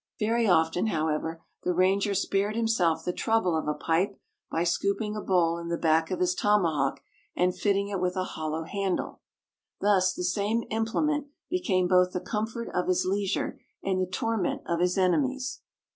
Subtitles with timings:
[0.17, 4.17] Very often, however, the ranger spared himself the trouble of a pipe
[4.49, 7.01] by scooping a bowl in the back of his tomahawk
[7.35, 9.21] and fitting it with a hollow handle.
[9.79, 14.79] Thus the same implement became both the comfort of his leisure and the torment of
[14.79, 15.61] his enemies.